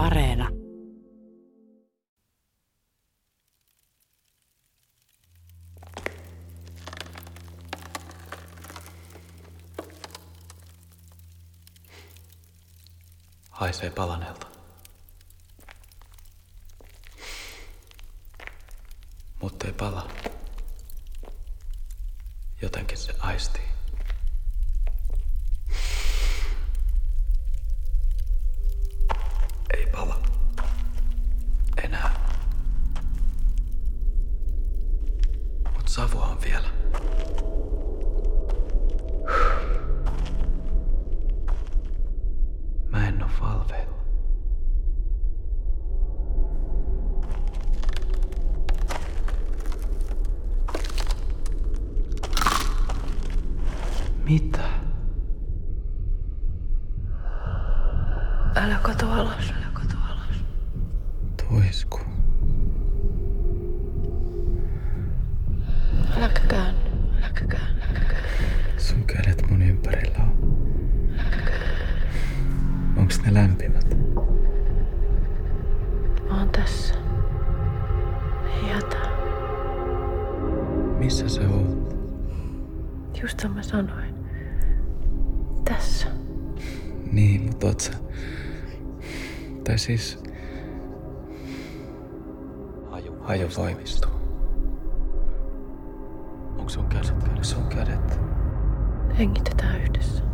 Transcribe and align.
Areena. 0.00 0.48
Haisee 13.50 13.90
palaneelta. 13.90 14.46
Mutta 19.40 19.66
ei 19.66 19.72
pala. 19.72 20.10
Jotenkin 22.62 22.98
se 22.98 23.14
aistii. 23.18 23.62
Ei 29.74 29.86
pala. 29.86 30.20
Enää. 31.84 32.10
Mut 35.90 35.96
savua 35.96 36.22
on 36.22 37.29
Just 83.42 83.54
mä 83.54 83.62
sanoin. 83.62 84.14
Tässä. 85.64 86.06
Niin, 87.12 87.42
mutta 87.42 87.66
oot 87.66 87.80
sä... 87.80 87.92
Tai 89.64 89.78
siis... 89.78 90.22
Haju, 92.90 93.16
Haju 93.20 93.48
voimistuu. 93.56 94.10
Onko 96.58 96.68
sun 96.68 96.86
kädet? 96.86 97.10
Onko 97.28 97.44
sun 97.44 97.66
kädet? 97.66 98.20
Hengitetään 99.18 99.80
yhdessä. 99.82 100.24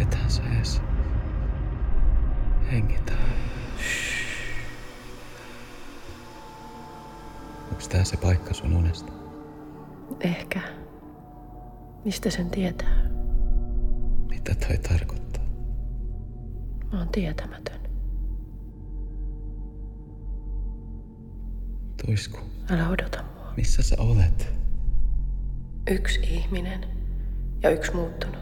Ethän 0.00 0.30
sä. 0.30 0.42
Onks 7.70 7.88
tää 7.88 8.04
se 8.04 8.16
paikka 8.16 8.54
sun 8.54 8.76
unesta? 8.76 9.23
Ehkä. 10.20 10.60
Mistä 12.04 12.30
sen 12.30 12.50
tietää? 12.50 13.04
Mitä 14.28 14.54
toi 14.54 14.78
tarkoittaa? 14.78 15.44
Mä 16.92 16.98
oon 16.98 17.08
tietämätön. 17.08 17.80
Tuisku, 22.06 22.38
Älä 22.70 22.88
odota 22.88 23.22
mua. 23.34 23.52
missä 23.56 23.82
sä 23.82 23.96
olet? 23.98 24.48
Yksi 25.90 26.20
ihminen 26.22 26.84
ja 27.62 27.70
yksi 27.70 27.94
muuttunut. 27.94 28.38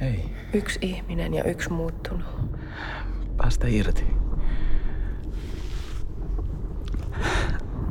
Hei, 0.00 0.24
Yksi 0.54 0.78
ihminen 0.82 1.34
ja 1.34 1.44
yksi 1.44 1.70
muuttunut. 1.72 2.26
päästä 3.36 3.66
irti. 3.68 4.04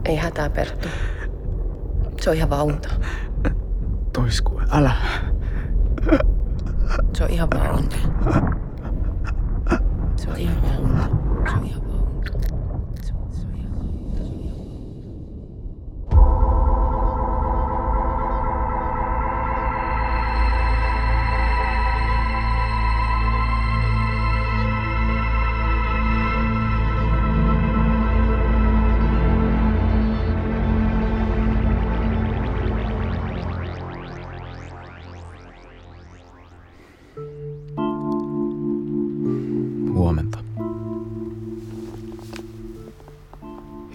Ei 0.05 0.15
hätää, 0.15 0.49
Perttu. 0.49 0.87
Se 2.21 2.29
on 2.29 2.35
ihan 2.35 2.49
vaan 2.49 2.63
unta. 2.65 2.89
Tuisku, 4.13 4.61
älä. 4.71 4.91
Se 7.13 7.23
on 7.23 7.29
ihan 7.29 7.47
vaan 7.55 7.75
unta. 7.75 7.95
Se 10.15 10.29
on 10.29 10.37
ihan 10.37 10.61
vaan 10.63 10.79
unta. 10.79 10.92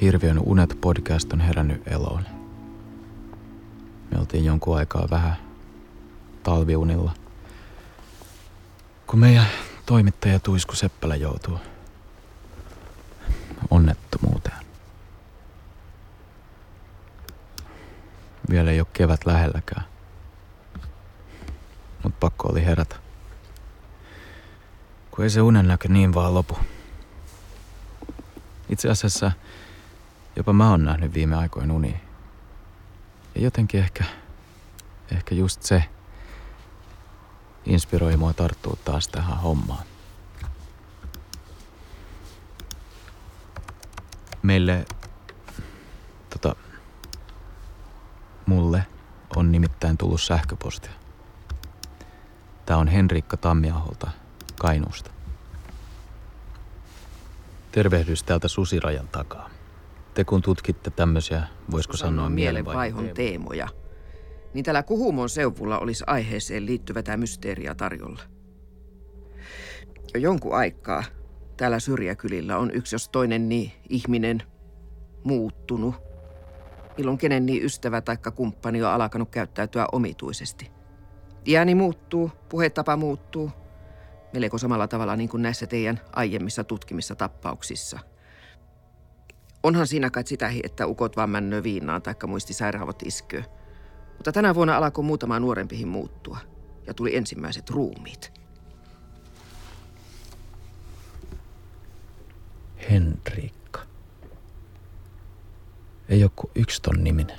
Hirviön 0.08 0.38
unet 0.38 0.78
podcast 0.80 1.32
on 1.32 1.40
herännyt 1.40 1.88
eloon. 1.88 2.26
Me 4.10 4.18
oltiin 4.18 4.44
jonkun 4.44 4.76
aikaa 4.76 5.10
vähän 5.10 5.36
talviunilla. 6.42 7.12
Kun 9.06 9.18
meidän 9.18 9.46
toimittaja 9.86 10.38
Tuisku 10.40 10.76
Seppälä 10.76 11.16
joutuu 11.16 11.58
onnettomuuteen. 13.70 14.66
Vielä 18.50 18.70
ei 18.70 18.80
ole 18.80 18.88
kevät 18.92 19.26
lähelläkään. 19.26 19.84
Mut 22.04 22.20
pakko 22.20 22.48
oli 22.48 22.64
herätä. 22.64 22.96
Kun 25.10 25.24
ei 25.24 25.30
se 25.30 25.40
unen 25.40 25.68
näkö 25.68 25.88
niin 25.88 26.14
vaan 26.14 26.34
lopu. 26.34 26.58
Itse 28.68 28.88
asiassa 28.90 29.32
jopa 30.38 30.52
mä 30.52 30.70
oon 30.70 30.84
nähnyt 30.84 31.14
viime 31.14 31.36
aikoina 31.36 31.74
unia. 31.74 31.98
Ja 33.34 33.40
jotenkin 33.40 33.80
ehkä, 33.80 34.04
ehkä 35.12 35.34
just 35.34 35.62
se 35.62 35.84
inspiroi 37.64 38.16
mua 38.16 38.32
tarttua 38.32 38.76
taas 38.84 39.08
tähän 39.08 39.38
hommaan. 39.38 39.84
Meille, 44.42 44.86
tota, 46.30 46.56
mulle 48.46 48.86
on 49.36 49.52
nimittäin 49.52 49.98
tullut 49.98 50.22
sähköpostia. 50.22 50.92
Tää 52.66 52.76
on 52.76 52.88
Henrikka 52.88 53.36
Tammiaholta 53.36 54.10
Kainuusta. 54.60 55.10
Tervehdys 57.72 58.22
täältä 58.22 58.48
susirajan 58.48 59.08
takaa. 59.08 59.50
Te 60.18 60.24
kun 60.24 60.42
tutkitte 60.42 60.90
tämmöisiä, 60.90 61.42
voisiko 61.70 61.96
sanoa 61.96 62.28
mielenvaihon 62.28 63.10
teemoja, 63.14 63.68
niin 64.54 64.64
tällä 64.64 64.82
Kuhumon 64.82 65.28
seuvulla 65.28 65.78
olisi 65.78 66.04
aiheeseen 66.06 66.66
liittyvää 66.66 67.16
mysteeriä 67.16 67.74
tarjolla. 67.74 68.22
Jo 70.14 70.20
jonkun 70.20 70.54
aikaa 70.54 71.04
täällä 71.56 71.80
syrjäkylillä 71.80 72.58
on 72.58 72.70
yksi 72.74 72.94
jos 72.94 73.08
toinen 73.08 73.48
niin 73.48 73.72
ihminen 73.88 74.42
muuttunut, 75.24 75.94
milloin 76.96 77.18
kenen 77.18 77.46
niin 77.46 77.64
ystävä 77.64 78.00
tai 78.00 78.16
kumppani 78.34 78.82
on 78.82 78.90
alkanut 78.90 79.30
käyttäytyä 79.30 79.86
omituisesti. 79.92 80.70
Iäni 81.46 81.74
muuttuu, 81.74 82.30
puhetapa 82.48 82.96
muuttuu, 82.96 83.50
melko 84.32 84.58
samalla 84.58 84.88
tavalla 84.88 85.16
niin 85.16 85.28
kuin 85.28 85.42
näissä 85.42 85.66
teidän 85.66 86.00
aiemmissa 86.12 86.64
tutkimissa 86.64 87.14
tappauksissa. 87.14 87.98
Onhan 89.62 89.86
siinä 89.86 90.10
kai 90.10 90.26
sitä, 90.26 90.52
että 90.62 90.86
ukot 90.86 91.16
vaan 91.16 91.30
männö 91.30 91.62
viinaan 91.62 92.02
taikka 92.02 92.26
muistisairaavat 92.26 93.02
iskyö. 93.02 93.42
Mutta 94.16 94.32
tänä 94.32 94.54
vuonna 94.54 94.76
alkoi 94.76 95.04
muutama 95.04 95.40
nuorempihin 95.40 95.88
muuttua 95.88 96.38
ja 96.86 96.94
tuli 96.94 97.16
ensimmäiset 97.16 97.70
ruumiit. 97.70 98.32
Henrikka. 102.90 103.80
Ei 106.08 106.20
joku 106.20 106.50
yksi 106.54 106.82
ton 106.82 107.04
niminen. 107.04 107.38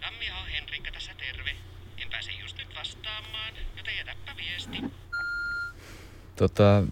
Tammiaho 0.00 0.44
Henrikka 0.52 0.90
tässä 0.92 1.12
terve. 1.14 1.52
Tota, 6.42 6.82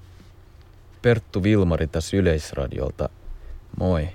Perttu 1.03 1.43
Vilmari 1.43 1.87
tässä 1.87 2.17
Yleisradiolta. 2.17 3.09
Moi. 3.79 4.09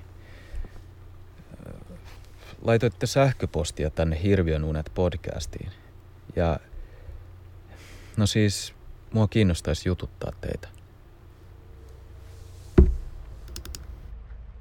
Laitoitte 2.62 3.06
sähköpostia 3.06 3.90
tänne 3.90 4.24
Hirviön 4.24 4.64
unet 4.64 4.92
podcastiin. 4.94 5.72
Ja 6.36 6.60
no 8.18 8.26
siis, 8.26 8.74
mua 9.14 9.28
kiinnostaisi 9.28 9.90
jututtaa 9.90 10.32
teitä. 10.42 10.68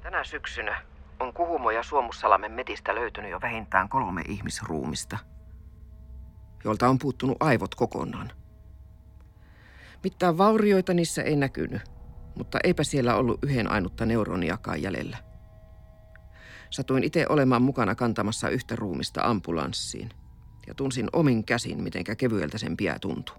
Tänä 0.03 0.23
syksynä 0.23 0.81
on 1.19 1.33
Kuhumo 1.33 1.71
ja 1.71 1.83
Suomussalamen 1.83 2.51
metistä 2.51 2.95
löytynyt 2.95 3.31
jo 3.31 3.41
vähintään 3.41 3.89
kolme 3.89 4.21
ihmisruumista, 4.27 5.17
joilta 6.63 6.89
on 6.89 6.99
puuttunut 6.99 7.37
aivot 7.39 7.75
kokonaan. 7.75 8.31
Mitään 10.03 10.37
vaurioita 10.37 10.93
niissä 10.93 11.23
ei 11.23 11.35
näkynyt, 11.35 11.81
mutta 12.35 12.59
eipä 12.63 12.83
siellä 12.83 13.15
ollut 13.15 13.39
yhden 13.43 13.71
ainutta 13.71 14.05
neuroniakaan 14.05 14.81
jäljellä. 14.81 15.17
Satuin 16.69 17.03
itse 17.03 17.25
olemaan 17.29 17.61
mukana 17.61 17.95
kantamassa 17.95 18.49
yhtä 18.49 18.75
ruumista 18.75 19.21
ambulanssiin 19.23 20.09
ja 20.67 20.73
tunsin 20.73 21.09
omin 21.13 21.43
käsin, 21.43 21.83
mitenkä 21.83 22.15
kevyeltä 22.15 22.57
sen 22.57 22.77
piä 22.77 22.97
tuntui. 23.01 23.35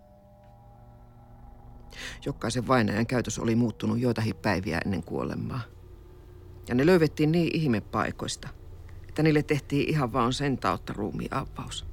Jokaisen 2.26 2.68
vainajan 2.68 3.06
käytös 3.06 3.38
oli 3.38 3.54
muuttunut 3.54 3.98
joitakin 3.98 4.36
päiviä 4.36 4.80
ennen 4.84 5.02
kuolemaa. 5.02 5.60
Ja 6.68 6.74
ne 6.74 6.86
löydettiin 6.86 7.32
niin 7.32 7.56
ihmepaikoista, 7.56 8.48
että 9.08 9.22
niille 9.22 9.42
tehtiin 9.42 9.88
ihan 9.88 10.12
vaan 10.12 10.32
sen 10.32 10.58
tautta 10.58 10.92
ruumiin 10.92 11.34
avaus. 11.34 11.86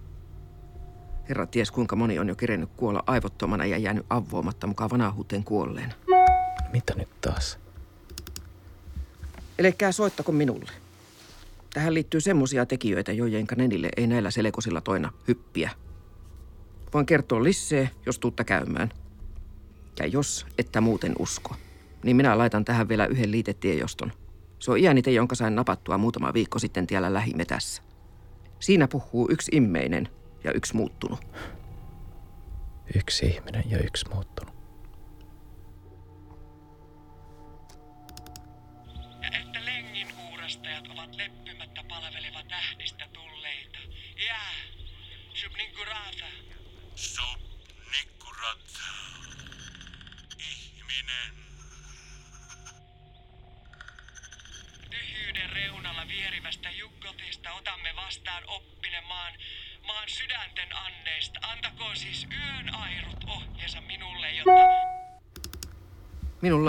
Herra 1.30 1.48
ties 1.48 1.72
kuinka 1.72 1.96
moni 1.96 2.20
on 2.20 2.30
jo 2.30 2.36
kerennyt 2.36 2.70
kuolla 2.78 3.04
aivottomana 3.08 3.66
ja 3.66 3.78
jäänyt 3.78 4.06
avvoamatta 4.10 4.68
mukaan 4.68 4.90
vanhuuteen 4.90 5.44
kuolleen. 5.44 5.94
Mitä 6.74 6.94
nyt 6.96 7.22
taas? 7.22 7.60
Elekää 9.60 9.92
soittako 9.92 10.32
minulle. 10.32 10.72
Tähän 11.74 11.94
liittyy 11.94 12.22
semmosia 12.22 12.66
tekijöitä, 12.66 13.12
joidenka 13.12 13.56
nenille 13.56 13.90
ei 13.98 14.08
näillä 14.08 14.32
selekosilla 14.32 14.82
toina 14.82 15.12
hyppiä. 15.28 15.70
Voin 16.94 17.06
kertoa 17.06 17.44
lisää, 17.44 17.88
jos 18.06 18.20
tuutta 18.20 18.44
käymään. 18.44 18.90
Ja 20.00 20.08
jos 20.08 20.46
että 20.58 20.82
muuten 20.82 21.14
usko, 21.20 21.56
niin 22.04 22.16
minä 22.16 22.38
laitan 22.38 22.66
tähän 22.66 22.90
vielä 22.90 23.06
yhden 23.06 23.32
liitetiejoston. 23.32 24.12
Se 24.60 24.72
on 24.72 24.78
iänite, 24.78 25.12
jonka 25.12 25.36
sain 25.36 25.56
napattua 25.56 25.98
muutama 25.98 26.34
viikko 26.34 26.60
sitten 26.60 26.88
tiellä 26.88 27.14
lähimetässä. 27.14 27.82
Siinä 28.60 28.88
puhuu 28.88 29.28
yksi 29.32 29.52
immeinen 29.56 30.10
ja 30.44 30.52
yksi 30.52 30.76
muuttunut. 30.76 31.20
Yksi 32.96 33.26
ihminen 33.26 33.64
ja 33.70 33.80
yksi 33.80 34.10
muuttunut. 34.10 34.53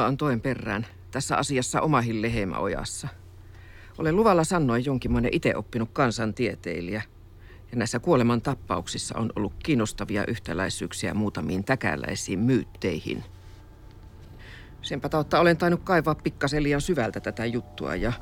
On 0.06 0.16
toen 0.16 0.40
perään 0.40 0.86
tässä 1.10 1.36
asiassa 1.36 1.80
omahin 1.80 2.22
lehemäojassa. 2.22 3.08
Olen 3.98 4.16
luvalla 4.16 4.44
sanoa 4.44 4.78
jonkinmoinen 4.78 5.34
itse 5.34 5.56
oppinut 5.56 5.90
kansantieteilijä. 5.92 7.02
Ja 7.70 7.78
näissä 7.78 7.98
kuoleman 7.98 8.42
tappauksissa 8.42 9.18
on 9.18 9.32
ollut 9.36 9.52
kiinnostavia 9.62 10.24
yhtäläisyyksiä 10.28 11.14
muutamiin 11.14 11.64
täkäläisiin 11.64 12.38
myytteihin. 12.38 13.24
Senpä 14.82 15.08
tautta 15.08 15.40
olen 15.40 15.56
tainnut 15.56 15.80
kaivaa 15.84 16.14
pikkasen 16.14 16.62
liian 16.62 16.80
syvältä 16.80 17.20
tätä 17.20 17.46
juttua 17.46 17.96
ja... 17.96 18.12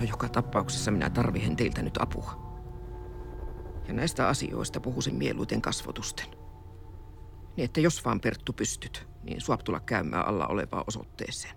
No 0.00 0.06
joka 0.08 0.28
tapauksessa 0.28 0.90
minä 0.90 1.10
tarvihen 1.10 1.56
teiltä 1.56 1.82
nyt 1.82 1.98
apua. 2.02 2.48
Ja 3.88 3.94
näistä 3.94 4.28
asioista 4.28 4.80
puhuisin 4.80 5.14
mieluiten 5.14 5.62
kasvotusten. 5.62 6.26
Niin 7.56 7.64
että 7.64 7.80
jos 7.80 8.04
vaan 8.04 8.20
Perttu 8.20 8.52
pystyt, 8.52 9.06
niin 9.28 9.40
suop 9.40 9.64
tulla 9.64 9.80
käymään 9.80 10.26
alla 10.26 10.46
olevaan 10.46 10.84
osoitteeseen. 10.86 11.54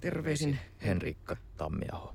Terveisin 0.00 0.58
Henrikka 0.84 1.36
Tammiaho. 1.56 2.14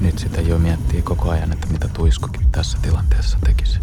Nyt 0.00 0.18
sitä 0.18 0.40
jo 0.40 0.58
miettii 0.58 1.02
koko 1.02 1.30
ajan, 1.30 1.52
että 1.52 1.66
mitä 1.66 1.88
Tuiskukin 1.88 2.50
tässä 2.52 2.78
tilanteessa 2.82 3.38
tekisi. 3.44 3.80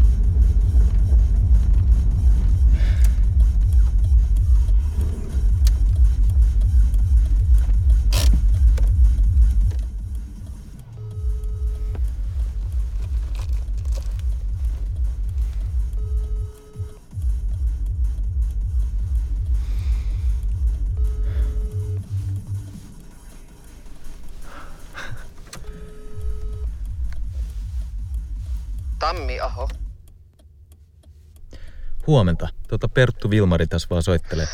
Tammiaho. 29.01 29.67
Huomenta. 32.08 32.48
Tuota 32.67 32.88
Perttu 32.88 33.29
Vilmari 33.29 33.67
tässä 33.67 33.88
vaan 33.89 34.03
soittelee. 34.03 34.48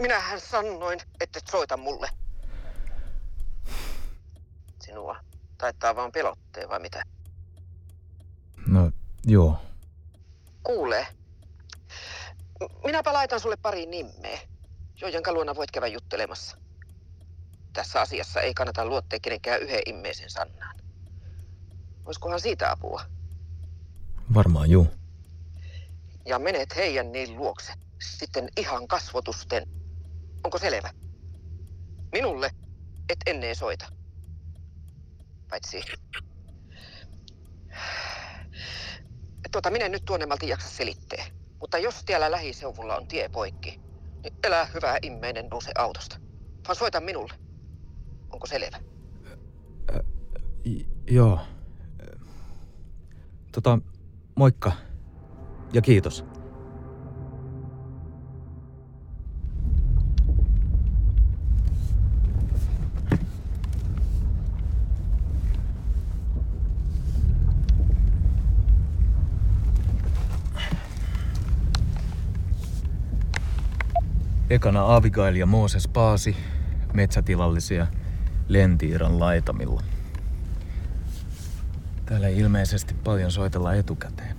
Minähän 0.00 0.40
sanoin, 0.40 1.00
että 1.20 1.38
et 1.38 1.46
soita 1.50 1.76
mulle. 1.76 2.08
Sinua 4.80 5.16
taittaa 5.58 5.96
vaan 5.96 6.12
pelotteen 6.12 6.68
vai 6.68 6.80
mitä? 6.80 7.02
No, 8.66 8.90
joo. 9.24 9.60
Kuulee. 10.62 11.06
M- 12.60 12.84
Minäpä 12.84 13.12
laitan 13.12 13.40
sulle 13.40 13.56
pari 13.56 13.86
nimeä, 13.86 14.40
joiden 15.00 15.22
luona 15.34 15.54
voit 15.54 15.70
käydä 15.70 15.86
juttelemassa. 15.86 16.56
Tässä 17.72 18.00
asiassa 18.00 18.40
ei 18.40 18.54
kannata 18.54 18.86
luottaa 18.86 19.18
kenenkään 19.22 19.62
yhden 19.62 19.82
immeisen 19.86 20.30
sannaan. 20.30 20.76
Oiskohan 22.04 22.40
siitä 22.40 22.70
apua? 22.70 23.17
Varmaan 24.34 24.70
juu. 24.70 24.86
Ja 26.26 26.38
menet 26.38 26.76
heidän 26.76 27.12
niin 27.12 27.36
luokse. 27.36 27.72
Sitten 28.00 28.48
ihan 28.56 28.88
kasvotusten. 28.88 29.68
Onko 30.44 30.58
selvä? 30.58 30.90
Minulle 32.12 32.50
et 33.08 33.18
ennen 33.26 33.56
soita. 33.56 33.86
Paitsi... 35.50 35.82
Tuota, 39.52 39.70
minä 39.70 39.84
en 39.84 39.92
nyt 39.92 40.04
tuonnemmalti 40.04 40.48
jaksa 40.48 40.68
selittää. 40.68 41.24
Mutta 41.60 41.78
jos 41.78 42.04
tiellä 42.04 42.30
lähiseuvulla 42.30 42.96
on 42.96 43.08
tie 43.08 43.28
poikki, 43.28 43.80
niin 44.22 44.34
elää 44.44 44.64
hyvä 44.74 44.98
immeinen 45.02 45.48
nouse 45.50 45.72
autosta. 45.78 46.20
Vaan 46.68 46.76
soita 46.76 47.00
minulle. 47.00 47.34
Onko 48.30 48.46
selvä? 48.46 48.80
J- 50.64 50.82
joo. 51.10 51.40
Tota, 53.52 53.78
moikka. 54.38 54.72
Ja 55.72 55.82
kiitos. 55.82 56.24
Ekana 74.50 74.96
Abigail 74.96 75.36
ja 75.36 75.46
Mooses 75.46 75.88
Paasi, 75.88 76.36
metsätilallisia 76.92 77.86
Lentiiran 78.48 79.20
laitamilla. 79.20 79.97
Täällä 82.08 82.28
ilmeisesti 82.28 82.94
paljon 83.04 83.30
soitella 83.30 83.74
etukäteen. 83.74 84.36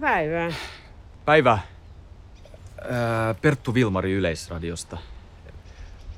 Päivää? 0.00 0.52
Päivää. 1.24 1.58
Perttu 3.42 3.74
Vilmari 3.74 4.12
Yleisradiosta. 4.12 4.98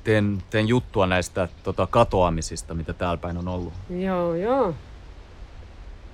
Teen, 0.03 0.43
teen 0.49 0.67
juttua 0.67 1.07
näistä 1.07 1.47
tota, 1.63 1.87
katoamisista, 1.87 2.73
mitä 2.73 2.93
täällä 2.93 3.17
päin 3.17 3.37
on 3.37 3.47
ollut. 3.47 3.73
Joo, 3.89 4.35
joo. 4.35 4.75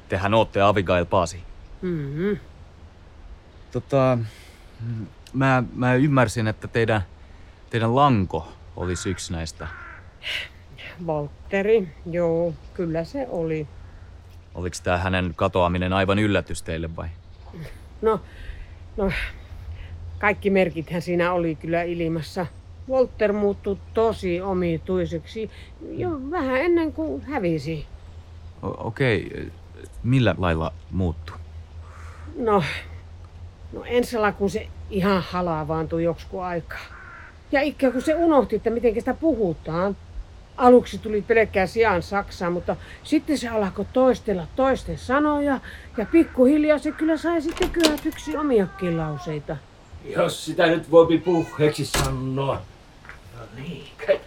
Tehän 0.09 0.33
ootte 0.33 0.61
Abigail 0.61 1.05
Paasi. 1.05 1.43
Mm-hmm. 1.81 2.37
Tota, 3.71 4.17
mä, 5.33 5.63
mä 5.75 5.93
ymmärsin, 5.93 6.47
että 6.47 6.67
teidän, 6.67 7.01
teidän 7.69 7.95
lanko 7.95 8.47
olisi 8.75 9.09
yksi 9.09 9.33
näistä. 9.33 9.67
Voltteri, 11.05 11.87
joo, 12.11 12.53
kyllä 12.73 13.03
se 13.03 13.27
oli. 13.29 13.67
Oliko 14.55 14.77
tämä 14.83 14.97
hänen 14.97 15.33
katoaminen 15.35 15.93
aivan 15.93 16.19
yllätys 16.19 16.63
teille 16.63 16.95
vai? 16.95 17.07
No, 18.01 18.21
no, 18.97 19.11
kaikki 20.19 20.49
merkithän 20.49 21.01
siinä 21.01 21.33
oli 21.33 21.55
kyllä 21.55 21.83
ilmassa. 21.83 22.45
Walter 22.89 23.33
muuttui 23.33 23.77
tosi 23.93 24.41
omituiseksi 24.41 25.49
jo 25.91 26.09
vähän 26.31 26.57
ennen 26.57 26.93
kuin 26.93 27.21
hävisi. 27.21 27.85
O- 28.63 28.87
Okei, 28.87 29.51
millä 30.03 30.35
lailla 30.37 30.73
muuttuu? 30.91 31.35
No, 32.35 32.63
no 33.73 33.83
ensillä 33.85 34.31
kun 34.31 34.49
se 34.49 34.67
ihan 34.89 35.23
halavaantui 35.29 36.03
joksikin 36.03 36.39
aikaa. 36.39 36.79
Ja 37.51 37.61
ikään 37.61 37.93
kuin 37.93 38.01
se 38.03 38.15
unohti, 38.15 38.55
että 38.55 38.69
miten 38.69 38.93
sitä 38.93 39.13
puhutaan. 39.13 39.97
Aluksi 40.57 40.97
tuli 40.97 41.21
pelkkää 41.21 41.67
sijaan 41.67 42.01
saksaa, 42.01 42.49
mutta 42.49 42.75
sitten 43.03 43.37
se 43.37 43.47
alkoi 43.49 43.85
toistella 43.93 44.47
toisten 44.55 44.97
sanoja 44.97 45.59
ja 45.97 46.05
pikkuhiljaa 46.05 46.77
se 46.77 46.91
kyllä 46.91 47.17
sai 47.17 47.41
sitten 47.41 47.69
kyhätyksi 47.69 48.37
omiakin 48.37 48.97
lauseita. 48.97 49.57
Jos 50.15 50.45
sitä 50.45 50.67
nyt 50.67 50.91
voi 50.91 51.17
puheeksi 51.17 51.85
sanoa. 51.85 52.61
No 53.59 53.65
niin, 53.65 53.87
kai. 54.07 54.19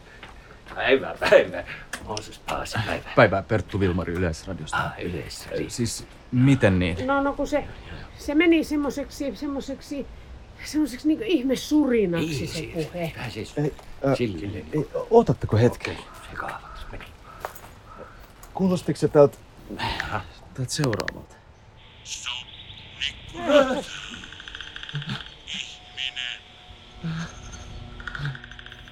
Päivä, 0.75 1.15
päivä. 1.21 1.65
Mooses 2.07 2.39
Paasi, 2.39 2.79
päivä. 2.87 3.05
Päivää 3.17 3.43
Perttu 3.43 3.81
Vilmari 3.81 4.13
Yleisradiosta. 4.13 4.77
Ah, 4.77 4.93
yleisradio. 5.01 5.71
Siis 5.71 6.07
miten 6.33 6.79
niin? 6.79 7.07
No, 7.07 7.23
no 7.23 7.33
kun 7.33 7.47
se, 7.47 7.65
se 8.19 8.35
meni 8.35 8.65
semmoiseksi, 8.65 9.37
semmoiseksi, 9.37 10.07
semmoiseksi 10.65 11.09
niin 11.09 11.23
ihme 11.23 11.57
surinaksi 11.57 12.47
se 12.47 12.63
puhe. 12.75 13.13
Pääsis 13.17 13.55
sillille. 14.17 14.59
ei, 14.73 14.89
Ootatteko 15.11 15.57
hetken? 15.57 15.97
Sekaavaksi 16.31 16.87
meni. 16.93 17.05
Kuulostiko 18.55 18.99
se 18.99 19.09
täältä, 19.09 19.39
täältä 20.55 20.73
seuraavalta? 20.73 21.35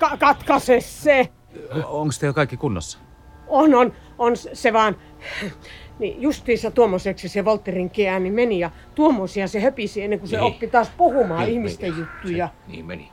Ka- 0.01 0.17
katkaise 0.17 0.81
se! 0.81 1.29
Onko 1.85 2.15
teillä 2.21 2.35
kaikki 2.35 2.57
kunnossa? 2.57 2.99
On, 3.49 3.75
on, 3.75 3.93
on 4.19 4.37
se 4.37 4.73
vaan. 4.73 4.97
Niin 5.99 6.23
justiinsa 6.23 6.71
tuommoiseksi 6.71 7.29
se 7.29 7.45
Volterin 7.45 7.91
ääni 8.11 8.31
meni 8.31 8.59
ja 8.59 8.71
tuommoisia 8.95 9.49
se 9.49 9.61
höpisi 9.61 10.03
ennen 10.03 10.19
kuin 10.19 10.29
se 10.29 10.37
Niin. 10.37 10.47
oppi 10.47 10.67
taas 10.69 10.91
puhumaan 10.97 11.41
Niin 11.41 11.53
ihmisten 11.53 11.91
meni. 11.93 12.01
juttuja. 12.03 12.47
Se, 12.49 12.73
niin 12.73 12.87
meni. 12.87 13.13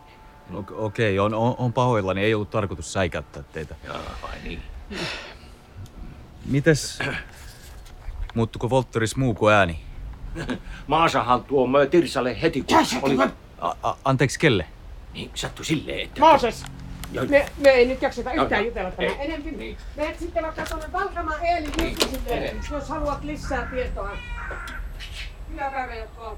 O- 0.53 0.85
Okei, 0.85 1.19
on, 1.19 1.33
on, 1.33 1.55
on 1.57 1.73
pahoillani. 1.73 2.21
Ei 2.21 2.33
ollut 2.33 2.49
tarkoitus 2.49 2.93
säikäyttää 2.93 3.43
teitä. 3.53 3.75
Jaa, 3.83 3.99
vai 4.21 4.37
niin. 4.43 4.61
Mites? 6.45 6.99
Muuttuko 8.33 8.69
Voltteris 8.69 9.15
muu 9.15 9.33
kuin 9.33 9.53
ääni? 9.53 9.79
Maasahan 10.87 11.43
tuo 11.43 11.67
mä 11.67 11.85
Tirsalle 11.85 12.41
heti, 12.41 12.61
kun 12.61 12.77
oli... 13.01 13.17
A- 13.59 13.75
a- 13.83 13.95
anteeksi 14.05 14.39
kelle? 14.39 14.65
Niin, 15.13 15.31
sattui 15.33 15.65
silleen, 15.65 15.99
että... 15.99 16.19
Mooses! 16.19 16.65
Me, 17.29 17.45
me 17.57 17.69
ei 17.69 17.85
nyt 17.85 18.01
jakseta 18.01 18.33
yhtään 18.33 18.65
jutella 18.65 18.91
tänään. 18.91 19.19
Ei, 19.19 19.25
Enempi 19.25 19.51
niin. 19.51 19.77
menet 19.95 20.19
sitten 20.19 20.43
vaikka 20.43 20.63
tuonne 20.63 20.91
Valkamaan 20.93 21.39
juttusille, 21.83 22.35
Mene. 22.35 22.55
jos 22.71 22.89
haluat 22.89 23.23
lisää 23.23 23.67
tietoa. 23.71 24.17
Hyvää 25.51 25.71
päivää 25.71 25.95
jatkoa. 25.95 26.37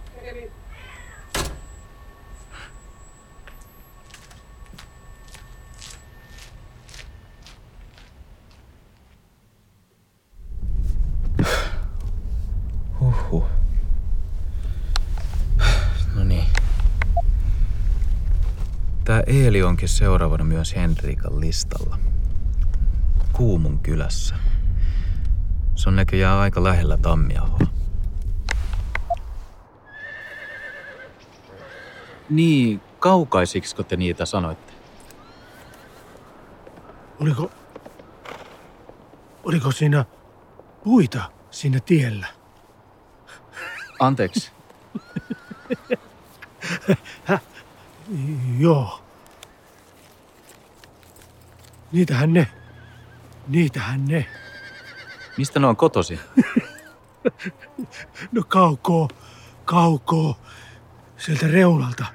Tää 19.09 19.23
Eeli 19.27 19.63
onkin 19.63 19.89
seuraavana 19.89 20.43
myös 20.43 20.75
Henrikan 20.75 21.39
listalla. 21.39 21.99
Kuumun 23.33 23.79
kylässä. 23.79 24.35
Se 25.75 25.89
on 25.89 25.95
näköjään 25.95 26.37
aika 26.37 26.63
lähellä 26.63 26.97
Tammiahoa. 26.97 27.59
Niin, 32.29 32.81
kaukaisiksiko 32.99 33.83
te 33.83 33.95
niitä 33.97 34.25
sanoitte? 34.25 34.73
Oliko, 37.19 37.51
oliko 39.43 39.71
siinä 39.71 40.05
puita 40.83 41.31
siinä 41.51 41.79
tiellä? 41.79 42.27
Anteeksi. 43.99 44.51
Joo. 48.59 49.01
Niitähän 51.91 52.33
ne. 52.33 52.47
Niitähän 53.47 54.05
ne. 54.05 54.25
Mistä 55.37 55.59
ne 55.59 55.67
on 55.67 55.75
kotosi? 55.75 56.19
No 58.31 58.43
kaukoo, 58.47 59.09
kaukoo. 59.65 60.37
Sieltä 61.17 61.47
reunalta. 61.47 62.05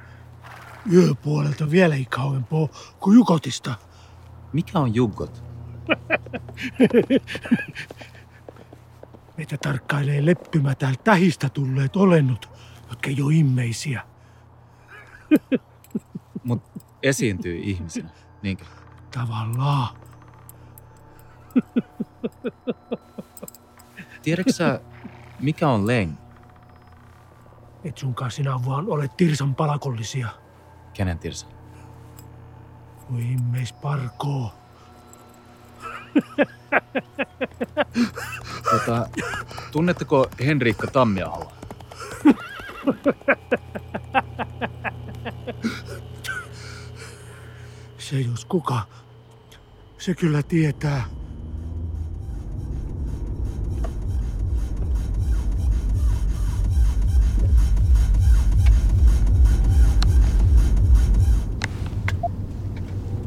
Yöpuolelta 0.92 1.70
vielä 1.70 1.94
ei 1.94 2.04
kauempaa 2.04 2.68
kuin 3.00 3.14
Jukotista. 3.14 3.74
Mikä 4.52 4.78
on 4.78 4.94
juggot? 4.94 5.44
Meitä 9.36 9.56
tarkkailee 9.58 10.26
leppymätään 10.26 10.94
tähistä 11.04 11.48
tulleet 11.48 11.96
olennot, 11.96 12.48
jotka 12.90 13.08
ei 13.08 13.22
ole 13.22 13.34
immeisiä. 13.34 14.02
Esiintyy 17.04 17.58
ihmisenä. 17.62 18.08
Niinkö? 18.42 18.64
Tavallaan. 19.10 19.96
Tiedätkö 24.22 24.52
sä, 24.52 24.80
mikä 25.40 25.68
on 25.68 25.86
leng? 25.86 26.12
Et 27.84 27.98
sunkaan 27.98 28.30
sinä 28.30 28.58
vaan 28.66 28.88
ole 28.88 29.08
Tirsan 29.16 29.54
palakollisia. 29.54 30.28
Kenen 30.92 31.18
Tirsa? 31.18 31.46
Voi 33.12 33.32
immeis 33.32 33.72
parkoo. 33.72 34.52
Tota, 38.70 39.08
tunnetteko 39.72 40.26
Henriikka 40.46 40.86
Tammiahoa? 40.86 41.52
Se 48.14 48.20
jos 48.20 48.44
kuka, 48.44 48.82
se 49.98 50.14
kyllä 50.14 50.42
tietää. 50.42 51.04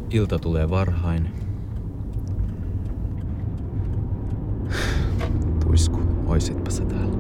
Ilta 0.10 0.40
tulee 0.40 0.70
varhain. 0.70 1.30
Tuisku, 5.64 6.02
oisitpä 6.26 6.72
sä 6.72 6.86
täällä. 6.86 7.18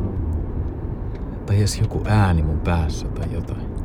Tai 1.45 1.57
edes 1.57 1.79
joku 1.79 2.01
ääni 2.05 2.43
mun 2.43 2.59
päässä 2.59 3.07
tai 3.07 3.33
jotain. 3.33 3.76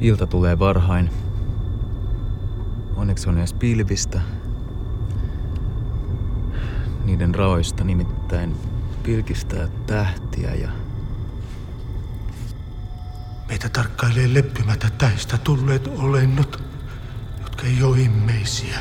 Ilta 0.00 0.26
tulee 0.26 0.58
varhain. 0.58 1.10
Onneksi 2.96 3.28
on 3.28 3.38
edes 3.38 3.52
pilvistä. 3.54 4.20
Niiden 7.04 7.34
raoista 7.34 7.84
nimittäin 7.84 8.56
pilkistää 9.02 9.68
tähtiä 9.86 10.54
ja 10.54 10.68
Meitä 13.48 13.68
tarkkailee 13.68 14.34
leppymättä 14.34 14.90
täistä 14.98 15.38
tulleet 15.38 15.86
olennot, 15.86 16.62
jotka 17.42 17.66
ei 17.66 17.82
ole 17.82 18.00
immeisiä. 18.00 18.78